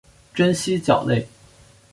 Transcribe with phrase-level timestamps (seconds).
[0.33, 1.27] 真蜥脚类。